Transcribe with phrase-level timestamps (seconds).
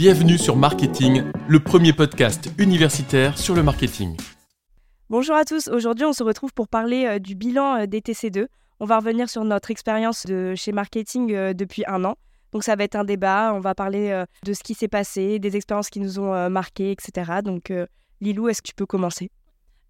[0.00, 4.16] Bienvenue sur Marketing, le premier podcast universitaire sur le marketing.
[5.10, 8.46] Bonjour à tous, aujourd'hui on se retrouve pour parler euh, du bilan euh, des TC2.
[8.80, 12.14] On va revenir sur notre expérience de chez Marketing euh, depuis un an.
[12.52, 15.54] Donc ça va être un débat, on va parler de ce qui s'est passé, des
[15.54, 17.32] expériences qui nous ont marquées, etc.
[17.44, 17.70] Donc
[18.22, 19.30] Lilou, est-ce que tu peux commencer?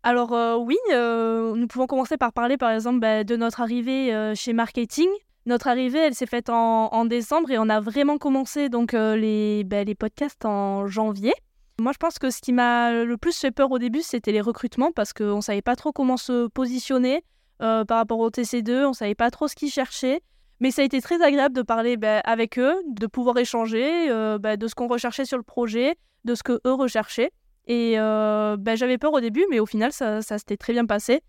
[0.02, 5.08] Alors oui, nous pouvons commencer par parler par exemple bah, de notre arrivée chez Marketing.
[5.46, 9.84] Notre arrivée, elle s'est faite en, décembre et on a vraiment commencé donc les, bah,
[9.84, 11.32] les podcasts en janvier.
[11.80, 14.42] Moi, je pense que ce qui m'a le plus fait peur au début, c'était les
[14.42, 17.24] recrutements parce qu'on ne savait pas trop comment se positionner
[17.59, 20.20] par rapport au TC2, on ne savait pas trop ce qu'ils cherchaient.
[20.60, 24.66] Mais ça a été très agréable de parler bah, avec eux, de pouvoir échanger de
[24.68, 27.30] ce qu'on recherchait sur le projet, de ce que eux recherchaient.
[27.66, 31.23] Et j'avais peur au début, mais au final, ça s'était très bien passé.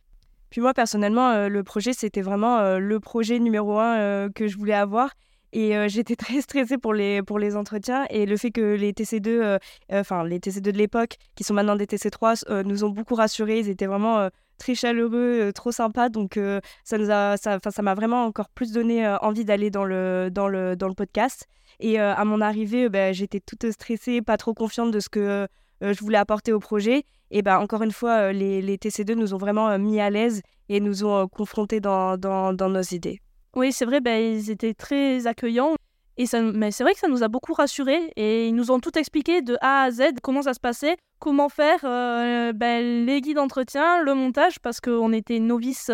[0.51, 4.47] Puis moi, personnellement, euh, le projet, c'était vraiment euh, le projet numéro un euh, que
[4.47, 5.11] je voulais avoir.
[5.53, 8.05] Et j'étais très stressée pour les, pour les entretiens.
[8.09, 9.59] Et le fait que les TC2,
[9.91, 13.59] enfin les TC2 de l'époque, qui sont maintenant des TC3, nous ont beaucoup rassurés.
[13.59, 16.07] Ils étaient vraiment très chaleureux, trop sympas.
[16.07, 16.39] Donc
[16.85, 20.87] ça ça, ça m'a vraiment encore plus donné envie d'aller dans le, dans, le, dans
[20.87, 21.47] le podcast.
[21.81, 25.49] Et à mon arrivée, bah, j'étais toute stressée, pas trop confiante de ce que
[25.81, 27.03] je voulais apporter au projet.
[27.31, 30.09] Et ben, encore une fois, euh, les, les TC2 nous ont vraiment euh, mis à
[30.09, 33.21] l'aise et nous ont euh, confrontés dans, dans, dans, nos idées.
[33.55, 35.75] Oui, c'est vrai, ben, ils étaient très accueillants.
[36.17, 38.81] Et ça, mais c'est vrai que ça nous a beaucoup rassurés et ils nous ont
[38.81, 43.37] tout expliqué de A à Z comment ça se passait, comment faire ben, les guides
[43.37, 45.89] d'entretien, le montage, parce qu'on était novices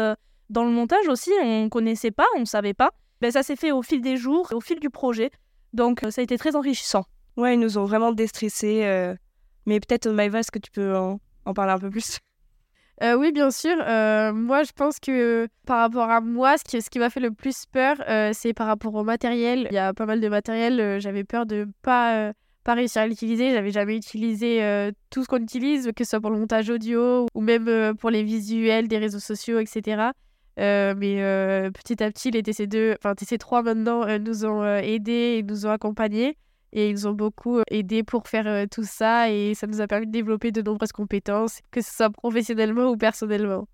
[0.50, 2.90] dans le montage aussi, on ne connaissait pas, on ne savait pas.
[3.22, 5.30] Ben, ça s'est fait au fil des jours, au fil du projet.
[5.72, 7.06] Donc ça a été très enrichissant.
[7.38, 9.16] Ouais, ils nous ont vraiment déstressés.
[9.68, 11.20] Mais peut-être, Maïva, est-ce que tu peux en,
[11.54, 12.18] parler un peu plus?
[13.04, 13.78] Euh, oui, bien sûr.
[13.80, 17.68] Euh, moi, je pense que par rapport à moi, ce qui, m'a fait le plus
[17.72, 19.68] peur, euh, c'est par rapport au matériel.
[19.70, 21.00] Il y a pas mal de matériel.
[21.00, 23.52] J'avais peur de ne pas, pas réussir à l'utiliser.
[23.52, 27.42] J'avais jamais utilisé tout ce qu'on utilise, que ce soit pour le montage audio ou
[27.42, 30.10] même pour les visuels des réseaux sociaux, etc.
[30.58, 35.72] mais petit à petit, les TC2, enfin TC3 maintenant, nous ont aidés et nous ont
[35.72, 36.36] accompagnés.
[36.78, 39.88] Et ils ont beaucoup euh, aidé pour faire euh, tout ça et ça nous a
[39.88, 43.68] permis de développer de nombreuses compétences, que ce soit professionnellement ou personnellement.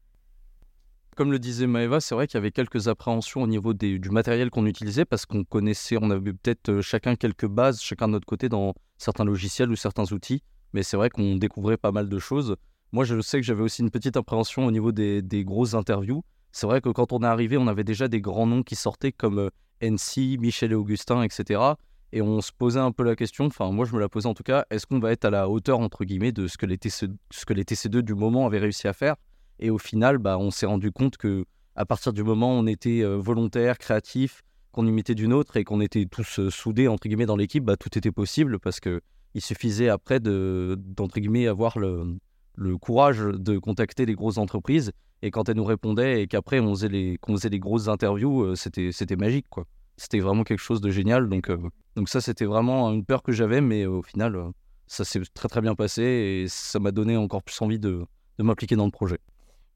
[1.18, 4.50] Comme le disait Maëva, c'est vrai qu'il y avait quelques appréhensions au niveau du matériel
[4.50, 8.26] qu'on utilisait parce qu'on connaissait, on avait peut-être euh, chacun quelques bases, chacun de notre
[8.26, 10.42] côté dans certains logiciels ou certains outils,
[10.72, 12.56] mais c'est vrai qu'on découvrait pas mal de choses.
[12.94, 16.24] Moi, je sais que j'avais aussi une petite appréhension au niveau des, des grosses interviews.
[16.54, 19.12] C'est vrai que quand on est arrivé, on avait déjà des grands noms qui sortaient
[19.12, 19.50] comme
[19.82, 21.74] NC, Michel et Augustin, etc
[22.14, 24.36] et on se posait un peu la question, enfin moi je me la posais en
[24.36, 26.78] tout cas, est-ce qu'on va être à la hauteur entre guillemets de ce que les,
[26.78, 29.16] TC, ce que les TC2 du moment avaient réussi à faire?
[29.60, 31.44] Et au final, bah, on s'est rendu compte que
[31.76, 35.64] à partir du moment où on était euh, volontaire, créatif, qu'on imitait d'une autre et
[35.64, 39.02] qu'on était tous euh, soudés entre guillemets dans l'équipe, bah, tout était possible parce que
[39.34, 42.18] il suffisait après de d'entre guillemets avoir le,
[42.56, 44.92] le courage de contacter les grosses entreprises
[45.24, 48.44] et quand elles nous répondaient et qu'après on faisait les qu'on faisait les grosses interviews,
[48.44, 49.66] euh, c'était c'était magique quoi.
[49.98, 51.50] C'était vraiment quelque chose de génial donc
[51.96, 54.50] donc ça, c'était vraiment une peur que j'avais, mais au final, euh,
[54.88, 58.06] ça s'est très très bien passé et ça m'a donné encore plus envie de,
[58.40, 59.20] de m'impliquer dans le projet.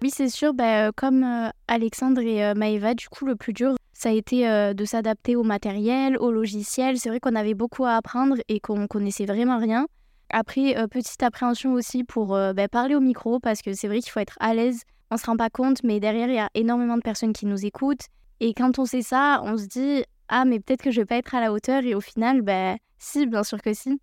[0.02, 3.76] Oui, c'est sûr, bah, euh, comme euh, Alexandre et Maëva, du coup, le plus dur,
[3.94, 4.46] ça a été
[4.76, 7.00] de s'adapter au matériel, au logiciel.
[7.00, 9.88] C'est vrai qu'on avait beaucoup à apprendre et qu'on connaissait vraiment rien.
[10.30, 14.20] Après, petite appréhension aussi pour bah, parler au micro, parce que c'est vrai qu'il faut
[14.20, 14.84] être à l'aise.
[15.10, 17.48] On ne se rend pas compte, mais derrière, il y a énormément de personnes qui
[17.48, 18.06] nous écoutent.
[18.40, 21.18] Et quand on sait ça, on se dit, ah mais peut-être que je vais pas
[21.18, 24.00] être à la hauteur et au final ben si bien sûr que si.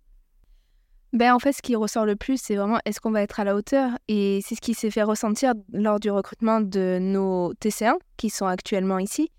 [1.13, 3.43] Ben en fait ce qui ressort le plus c'est vraiment est-ce qu'on va être à
[3.43, 3.91] la hauteur?
[4.07, 8.47] Et c'est ce qui s'est fait ressentir lors du recrutement de nos TC1 qui sont
[8.47, 9.31] actuellement ici.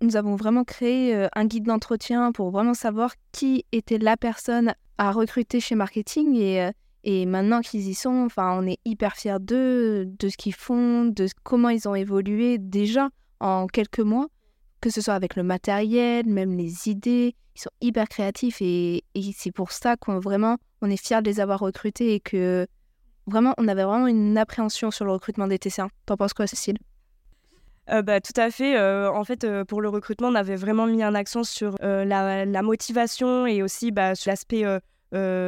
[0.00, 4.74] Nous avons vraiment créé euh, un guide d'entretien pour vraiment savoir qui était la personne
[4.98, 6.70] à recruter chez marketing et, euh,
[7.04, 11.06] et maintenant qu'ils y sont, enfin on est hyper fiers d'eux, de ce qu'ils font,
[11.06, 13.08] de comment ils ont évolué déjà
[13.40, 14.26] en quelques mois
[14.84, 17.34] que ce soit avec le matériel, même les idées.
[17.56, 19.02] Ils sont hyper créatifs et,
[19.34, 22.66] c'est pour ça qu'on vraiment on est fiers de les avoir recrutés et que
[23.26, 25.88] vraiment on avait vraiment une appréhension sur le recrutement des TC1.
[26.04, 26.76] T'en penses quoi, Cécile?
[27.90, 28.76] Euh, bah, tout à fait.
[28.76, 32.62] Euh, en fait, euh, pour le recrutement, on avait vraiment mis un accent sur la,
[32.62, 34.64] motivation et aussi bah, sur l'aspect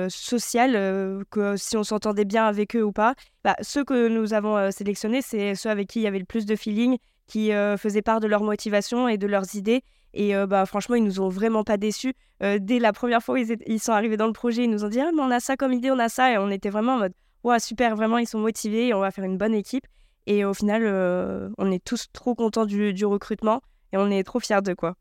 [0.08, 3.14] social, que si on s'entendait bien avec eux ou pas.
[3.44, 6.46] Bah, ceux que nous avons sélectionnés, c'est ceux avec qui il y avait le plus
[6.46, 9.82] de feeling qui euh, faisaient part de leur motivation et de leurs idées.
[10.14, 12.14] Et euh, bah, franchement, ils nous ont vraiment pas déçus.
[12.42, 14.88] Euh, dès la première fois où ils, sont arrivés dans le projet, ils nous ont
[14.88, 16.32] dit ah, on a ça comme idée, on a ça.
[16.32, 17.12] Et on était vraiment en mode
[17.44, 19.86] ouais, super, vraiment, ils sont motivés et on va faire une bonne équipe.
[20.26, 23.62] Et au final, on est tous trop contents du, recrutement
[23.92, 24.96] et on est trop fiers de quoi.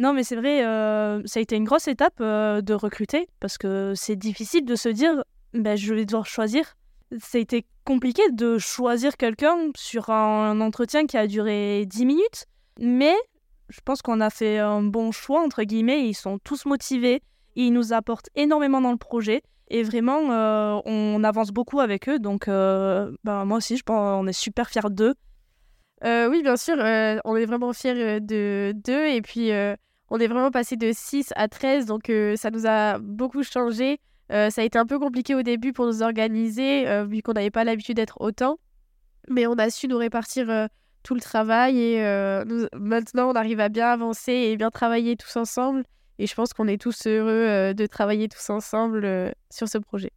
[0.00, 3.58] Non, mais c'est vrai, euh, ça a été une grosse étape euh, de recruter parce
[3.58, 5.22] que c'est difficile de se dire,
[5.52, 6.74] ben, je vais devoir choisir.
[7.34, 12.46] Été compliqué de choisir quelqu'un sur un entretien qui a duré 10 minutes,
[12.78, 13.14] mais
[13.68, 16.06] je pense qu'on a fait un bon choix, entre guillemets.
[16.08, 17.22] Ils sont tous motivés,
[17.56, 22.18] ils nous apportent énormément dans le projet et vraiment, euh, on avance beaucoup avec eux.
[22.18, 25.14] Donc, ben, moi aussi, je pense on est super fiers d'eux.
[26.04, 26.76] oui, bien sûr,
[27.24, 29.50] on est vraiment fiers de d'eux et puis
[30.10, 34.00] on est vraiment passé de 6 à 13, donc euh, ça nous a beaucoup changé.
[34.30, 37.32] Euh, ça a été un peu compliqué au début pour nous organiser, euh, vu qu'on
[37.32, 38.58] n'avait pas l'habitude d'être autant.
[39.28, 40.68] Mais on a su nous répartir
[41.02, 42.02] tout le travail et
[42.74, 45.84] maintenant on arrive à bien avancer et bien travailler tous ensemble.
[46.18, 50.10] Et je pense qu'on est tous heureux de travailler tous ensemble sur ce projet.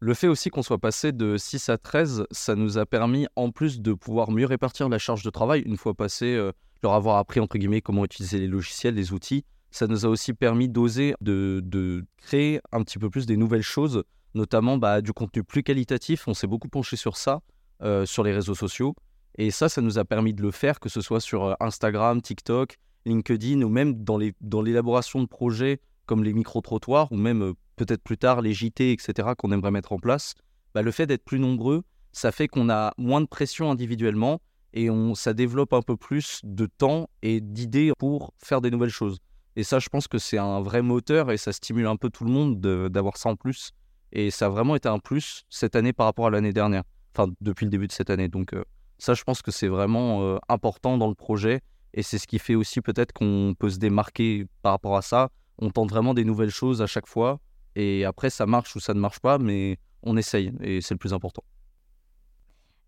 [0.00, 3.50] Le fait aussi qu'on soit passé de 6 à 13, ça nous a permis, en
[3.50, 6.36] plus de pouvoir mieux répartir la charge de travail, une fois passé
[6.82, 10.34] leur avoir appris entre guillemets comment utiliser les logiciels, les outils, ça nous a aussi
[10.34, 14.04] permis d'oser de, créer un petit peu plus des nouvelles choses,
[14.34, 16.28] notamment bah, du contenu plus qualitatif.
[16.28, 17.40] On s'est beaucoup penché sur ça
[17.82, 18.94] euh, sur les réseaux sociaux.
[19.36, 22.22] Et ça, ça nous a permis de le faire, que ce soit sur euh, Instagram,
[22.22, 28.04] TikTok, LinkedIn, ou même dans l'élaboration de projets comme les micro-trottoirs, ou même euh, peut-être
[28.04, 30.34] plus tard les JT, etc., qu'on aimerait mettre en place.
[30.72, 31.82] Bah, le fait d'être plus nombreux,
[32.12, 34.40] ça fait qu'on a moins de pression individuellement
[34.72, 39.18] et ça développe un peu plus de temps et d'idées pour faire des nouvelles choses.
[39.56, 42.24] Et ça, je pense que c'est un vrai moteur et ça stimule un peu tout
[42.24, 42.60] le monde
[42.90, 43.72] d'avoir ça en plus.
[44.12, 46.82] Et ça a vraiment été un plus cette année par rapport à l'année dernière,
[47.14, 48.28] enfin depuis le début de cette année.
[48.28, 48.64] Donc euh,
[48.98, 51.60] ça, je pense que c'est vraiment euh, important dans le projet
[51.94, 55.30] et c'est ce qui fait aussi peut-être qu'on peut se démarquer par rapport à ça.
[55.58, 57.40] On tente vraiment des nouvelles choses à chaque fois
[57.76, 60.98] et après ça marche ou ça ne marche pas, mais on essaye et c'est le
[60.98, 61.44] plus important.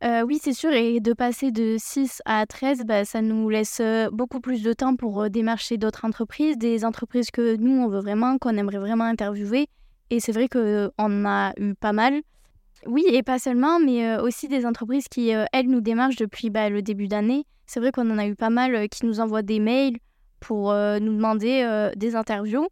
[0.02, 3.81] Oui, c'est sûr et de passer de 6 à 13, bah, ça nous laisse,
[4.12, 8.38] beaucoup plus de temps pour, démarcher d'autres entreprises, des entreprises que nous, on veut vraiment,
[8.38, 9.69] qu'on aimerait vraiment interviewer
[10.10, 12.20] et c'est vrai qu'on a eu pas mal.
[12.87, 16.82] Oui et pas seulement, mais, aussi des entreprises qui, elles, nous démarchent depuis, bah, le
[16.82, 17.44] début d'année.
[17.66, 19.96] C'est vrai qu'on en a eu pas mal, qui nous envoient des mails
[20.40, 22.69] pour, nous demander, des interviews.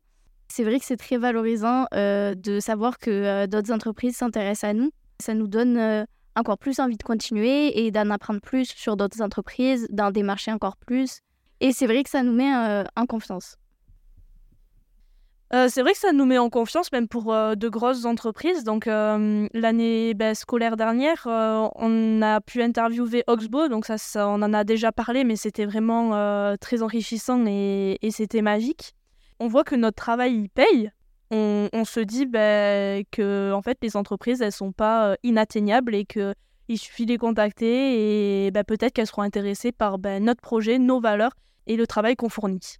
[0.48, 4.90] C'est vrai que c'est très valorisant, de savoir que, d'autres entreprises s'intéressent à nous.
[5.20, 6.06] Ça nous donne,
[6.36, 10.76] encore plus envie de continuer et d'en apprendre plus sur d'autres entreprises, d'en démarcher encore
[10.76, 11.20] plus.
[11.60, 13.56] Et c'est vrai que ça nous met euh, en confiance.
[15.52, 18.64] Euh, c'est vrai que ça nous met en confiance, même pour euh, de grosses entreprises.
[18.64, 23.68] Donc, l'année ben, scolaire dernière, on a pu interviewer Oxbow.
[23.68, 28.94] Donc, ça, on en a déjà parlé, mais c'était vraiment très enrichissant et, c'était magique.
[29.40, 30.90] On voit que notre travail il paye
[31.34, 36.04] on, se dit bah, que en fait, les entreprises, elles sont pas euh, inatteignables et
[36.04, 40.78] qu'il suffit de les contacter et bah, peut-être qu'elles seront intéressées par bah, notre projet,
[40.78, 41.32] nos valeurs
[41.66, 42.76] et le travail qu'on fournit.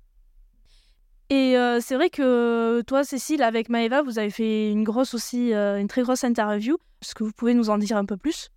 [1.31, 5.53] Et euh, c'est vrai que toi, Cécile, avec Maëva, vous avez fait une grosse aussi,
[5.53, 6.77] euh, une très grosse interview.
[7.03, 8.51] Est-ce que vous pouvez nous en dire un peu plus?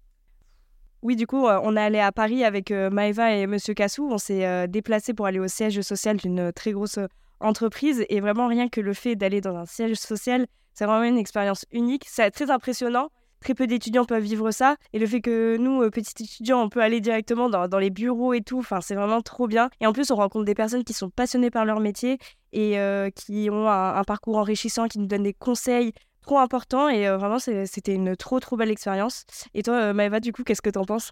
[1.02, 4.10] Oui, du coup, on est allé à Paris avec Maëva et Monsieur Cassou.
[4.12, 6.98] On s'est déplacé pour aller au siège social d'une très grosse
[7.40, 8.06] entreprise.
[8.10, 11.66] Et vraiment, rien que le fait d'aller dans un siège social, c'est vraiment une expérience
[11.72, 12.06] unique.
[12.08, 13.10] C'est très impressionnant.
[13.40, 14.78] Très peu d'étudiants peuvent vivre ça.
[14.94, 18.34] Et le fait que nous, euh, petits étudiants, on peut aller directement dans, les bureaux
[18.34, 19.70] et tout, c'est vraiment trop bien.
[19.80, 22.18] Et en plus, on rencontre des personnes qui sont passionnées par leur métier
[22.52, 26.90] et euh, qui ont un, parcours enrichissant, qui nous donnent des conseils trop importants.
[26.90, 29.26] Et euh, vraiment, c'était une trop, trop belle expérience.
[29.54, 31.12] Et toi, Maëva, du coup, qu'est-ce que tu en penses?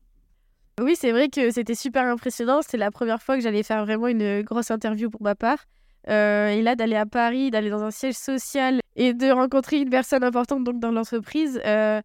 [0.82, 2.62] Oui, c'est vrai que c'était super impressionnant.
[2.62, 5.60] C'était la première fois que j'allais faire vraiment une grosse interview pour ma part.
[6.08, 9.90] Euh, et là, d'aller à Paris, d'aller dans un siège social et de rencontrer une
[9.90, 12.02] personne importante donc dans l'entreprise, euh,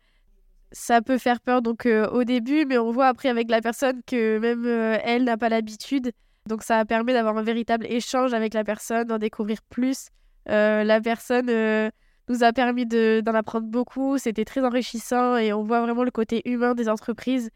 [0.72, 4.00] ça peut faire peur donc euh, au début, mais on voit après avec la personne
[4.06, 4.66] que même
[5.04, 6.12] elle n'a pas l'habitude.
[6.46, 10.08] Donc ça permet d'avoir un véritable échange avec la personne, d'en découvrir plus.
[10.46, 11.90] la personne
[12.28, 16.48] nous a permis d'en apprendre beaucoup, c'était très enrichissant et on voit vraiment le côté
[16.48, 17.50] humain des entreprises.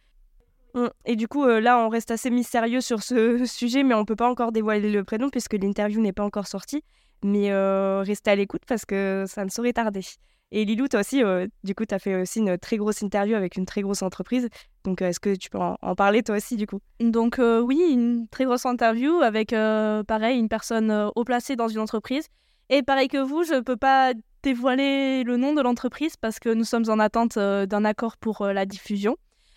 [1.05, 4.05] Et du coup, euh, là, on reste assez mystérieux sur ce sujet, mais on ne
[4.05, 6.83] peut pas encore dévoiler le prénom puisque l'interview n'est pas encore sortie.
[7.23, 10.03] Mais euh, restez à l'écoute parce que ça ne saurait tarder.
[10.51, 13.35] Et Lilou, toi aussi, euh, du coup, tu as fait aussi une très grosse interview
[13.35, 14.49] avec une très grosse entreprise.
[14.85, 16.81] Donc, est-ce que tu peux en, parler toi aussi, du coup?
[17.01, 22.27] Donc, oui, une très grosse interview avec, pareil, une personne haut placée dans une entreprise.
[22.69, 24.13] Et pareil que vous, je ne peux pas
[24.43, 28.67] dévoiler le nom de l'entreprise parce que nous sommes en attente d'un accord pour la
[28.67, 29.17] diffusion.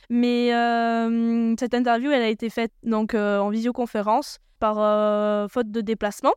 [0.10, 5.70] Mais euh, cette interview, elle a été faite donc euh, en visioconférence par euh, faute
[5.70, 6.34] de déplacement.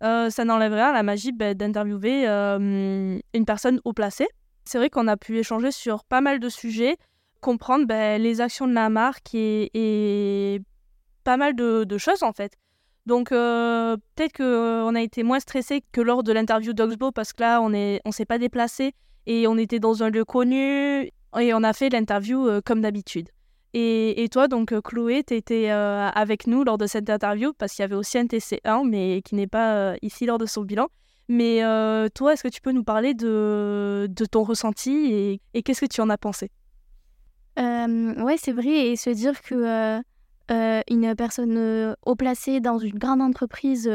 [0.00, 4.28] ça n'enlève rien à la magie bah, d'interviewer une personne haut placée.
[4.64, 6.96] C'est vrai qu'on a pu échanger sur pas mal de sujets,
[7.40, 10.60] comprendre bah, les actions de la marque et,
[11.24, 12.52] pas mal de, choses en fait.
[13.06, 17.60] Donc peut-être qu'on a été moins stressé que lors de l'interview d'Oxbow parce que là,
[17.62, 18.94] on ne s'est pas déplacé
[19.26, 23.28] et on était dans un lieu connu et on a fait l'interview comme d'habitude.
[23.74, 27.84] Et, toi, donc Chloé, tu étais avec nous lors de cette interview parce qu'il y
[27.84, 30.88] avait aussi un TC1, mais qui n'est pas ici lors de son bilan.
[31.28, 31.62] Mais
[32.14, 36.10] toi, est-ce que tu peux nous parler de, ton ressenti et, qu'est-ce que tu en
[36.10, 36.50] as pensé?
[37.58, 38.88] Euh, Ouais, c'est vrai.
[38.88, 40.02] Et se dire que
[40.50, 43.90] une personne haut placée dans une grande entreprise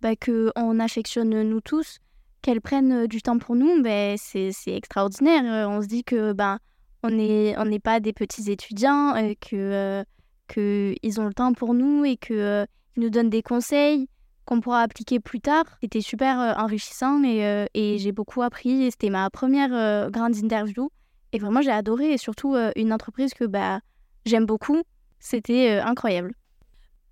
[0.00, 1.98] bah, qu'on affectionne nous tous,
[2.42, 5.68] qu'elle prenne du temps pour nous, bah, c'est extraordinaire.
[5.68, 6.58] On se dit que ben
[7.02, 10.04] on n'est on pas des petits étudiants, que
[10.48, 12.66] qu'ils ont le temps pour nous et qu'ils
[12.96, 14.08] nous donnent des conseils
[14.44, 15.64] qu'on pourra appliquer plus tard.
[15.80, 18.90] C'était super enrichissant et, et j'ai beaucoup appris.
[18.90, 20.90] C'était ma première grande interview.
[21.32, 22.12] Et vraiment, j'ai adoré.
[22.12, 23.80] Et surtout, une entreprise que bah,
[24.26, 24.82] j'aime beaucoup.
[25.20, 26.34] C'était incroyable.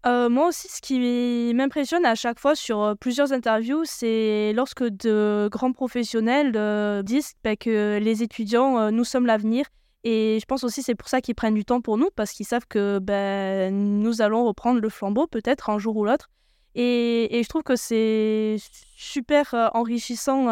[0.05, 5.73] moi aussi, ce qui m'impressionne à chaque fois sur plusieurs interviews, c'est lorsque de grands
[5.73, 9.65] professionnels disent bah, que les étudiants, nous sommes l'avenir.
[10.05, 12.47] Et je pense aussi c'est pour ça qu'ils prennent du temps pour nous, parce qu'ils
[12.47, 16.31] savent que bah, nous allons reprendre le flambeau peut-être un jour ou l'autre.
[16.75, 18.57] Et, et, je trouve que c'est
[18.97, 20.45] super enrichissant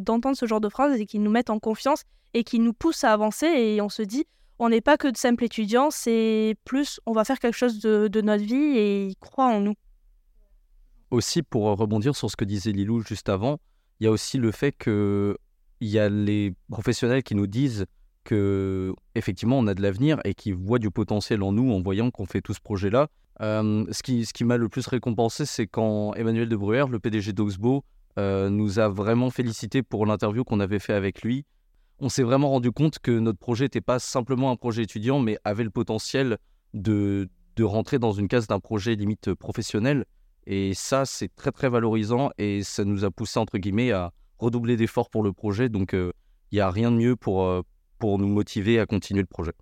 [0.00, 3.04] d'entendre ce genre de phrases et qu'ils nous mettent en confiance et qu'ils nous poussent
[3.04, 3.46] à avancer.
[3.46, 4.24] Et on se dit,
[4.58, 8.08] on n'est pas que de simples étudiants, c'est plus, on va faire quelque chose de,
[8.08, 9.74] de notre vie et ils croient en nous.
[11.10, 13.58] Aussi, pour rebondir sur ce que disait Lilou juste avant,
[14.00, 15.36] il y a aussi le fait qu'il
[15.80, 17.86] y a les professionnels qui nous disent
[18.26, 22.10] que effectivement on a de l'avenir et qui voient du potentiel en nous en voyant
[22.10, 23.08] qu'on fait tout ce projet-là.
[23.40, 26.98] Euh, ce qui, ce qui m'a le plus récompensé, c'est quand Emmanuel de Bruer, le
[26.98, 27.84] PDG d'Oxbow,
[28.18, 31.44] euh, nous a vraiment félicité pour l'interview qu'on avait fait avec lui.
[32.00, 35.38] On s'est vraiment rendu compte que notre projet n'était pas simplement un projet étudiant, mais
[35.44, 36.38] avait le potentiel
[36.74, 40.04] de, de rentrer dans une case d'un projet limite professionnel.
[40.46, 44.76] Et ça, c'est très très valorisant et ça nous a poussé, entre guillemets, à redoubler
[44.76, 45.68] d'efforts pour le projet.
[45.68, 46.12] Donc, euh,
[46.52, 47.64] il n'y a rien de mieux pour,
[47.98, 49.52] pour nous motiver à continuer le projet.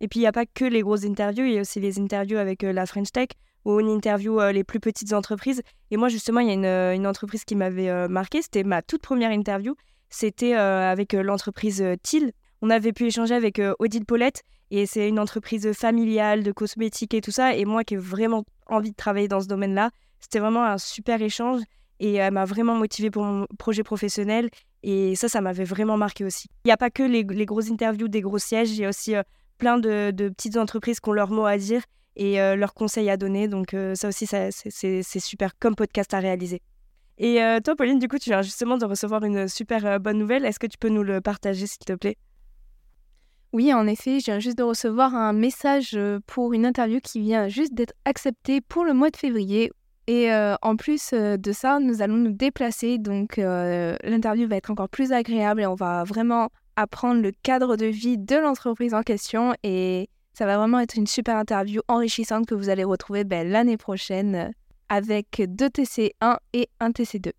[0.00, 1.98] Et puis, il n'y a pas que les grosses interviews, il y a aussi les
[1.98, 3.28] interviews avec euh, la French Tech,
[3.64, 5.62] où on interview euh, les plus petites entreprises.
[5.90, 9.02] Et moi, justement, il y a une, euh, entreprise qui m'avait marqué, c'était ma toute
[9.02, 9.74] première interview.
[10.10, 12.32] C'était avec l'entreprise TIL.
[12.62, 17.20] On avait pu échanger avec Odile Paulette, et c'est une entreprise familiale de cosmétiques et
[17.20, 17.54] tout ça.
[17.54, 21.20] Et moi qui ai vraiment envie de travailler dans ce domaine-là, c'était vraiment un super
[21.20, 21.60] échange.
[22.00, 24.48] Et elle m'a vraiment motivée pour mon projet professionnel.
[24.82, 26.48] Et ça, ça m'avait vraiment marqué aussi.
[26.64, 29.16] Il n'y a pas que les, grosses interviews des gros sièges, il y a aussi
[29.16, 29.22] euh,
[29.58, 31.82] plein de, petites entreprises qui ont leur mot à dire
[32.16, 33.48] et euh, leurs conseils à donner.
[33.48, 36.62] Donc euh, ça aussi, c'est super comme podcast à réaliser.
[37.20, 40.44] Et toi, Pauline, du coup, tu viens justement de recevoir une super bonne nouvelle.
[40.44, 42.16] Est-ce que tu peux nous le partager, s'il te plaît?
[43.52, 47.48] Oui, en effet, je viens juste de recevoir un message pour une interview qui vient
[47.48, 49.72] juste d'être acceptée pour le mois de février
[50.08, 52.96] et en plus de ça, nous allons nous déplacer.
[52.96, 57.84] Donc l'interview va être encore plus agréable et on va vraiment apprendre le cadre de
[57.84, 59.54] vie de l'entreprise en question.
[59.64, 63.76] Et ça va vraiment être une super interview enrichissante que vous allez retrouver ben, l'année
[63.76, 64.52] prochaine
[64.88, 67.32] avec deux TC1 et un TC2.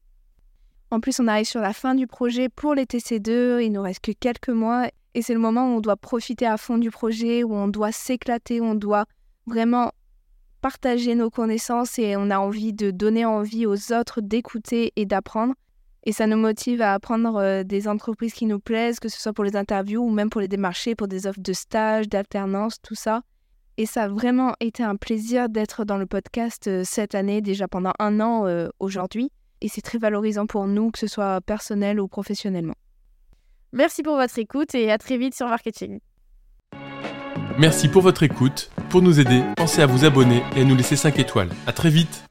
[0.92, 3.64] En plus, on arrive sur la fin du projet pour les TC2.
[3.64, 6.58] Il nous reste que quelques mois et c'est le moment où on doit profiter à
[6.58, 9.06] fond du projet, où on doit s'éclater, où on doit
[9.48, 9.92] vraiment
[10.62, 15.54] partager nos connaissances et on a envie de donner envie aux autres d'écouter et d'apprendre.
[16.04, 19.34] Et ça nous motive à apprendre euh, des entreprises qui nous plaisent, que ce soit
[19.34, 22.96] pour les interviews ou même pour les démarcher, pour des offres de stage, d'alternance, tout
[22.96, 23.22] ça.
[23.78, 27.68] Et ça a vraiment été un plaisir d'être dans le podcast euh, cette année, déjà
[27.68, 29.32] pendant un an euh, aujourd'hui.
[29.62, 32.76] Et c'est très valorisant pour nous, que ce soit personnel ou professionnellement.
[33.72, 36.00] Merci pour votre écoute et à très vite sur Marketing.
[37.60, 38.72] Merci pour votre écoute.
[38.90, 41.50] Pour nous aider, pensez à vous abonner et à nous laisser 5 étoiles.
[41.68, 42.29] A très vite